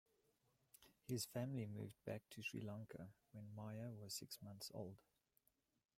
[1.05, 4.97] His family moved back to Sri Lanka when Maya was six months old.